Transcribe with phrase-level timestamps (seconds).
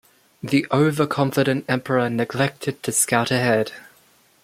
[0.41, 3.71] The overconfident Emperor neglected to scout ahead.